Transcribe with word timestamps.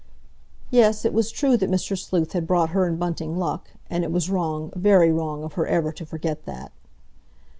Yes, 0.71 1.05
it 1.05 1.13
was 1.13 1.29
true 1.29 1.55
that 1.57 1.69
Mr. 1.69 1.95
Sleuth 1.95 2.33
had 2.33 2.47
brought 2.47 2.71
her 2.71 2.87
and 2.87 2.97
Bunting 2.97 3.37
luck, 3.37 3.69
and 3.87 4.03
it 4.03 4.11
was 4.11 4.31
wrong, 4.31 4.73
very 4.75 5.11
wrong, 5.11 5.43
of 5.43 5.53
her 5.53 5.67
ever 5.67 5.91
to 5.91 6.07
forget 6.07 6.45
that. 6.45 6.71